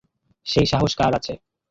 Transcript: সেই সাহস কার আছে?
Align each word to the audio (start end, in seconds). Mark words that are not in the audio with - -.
সেই 0.45 0.67
সাহস 0.71 0.91
কার 0.99 1.11
আছে? 1.19 1.33